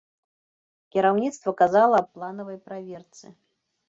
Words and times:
Кіраўніцтва 0.95 1.53
казала 1.59 1.99
аб 2.05 2.09
планавай 2.15 2.57
праверцы. 2.71 3.25